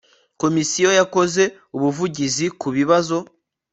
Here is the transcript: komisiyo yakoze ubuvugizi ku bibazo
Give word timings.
komisiyo 0.41 0.89
yakoze 0.99 1.43
ubuvugizi 1.75 2.45
ku 2.59 2.67
bibazo 2.77 3.17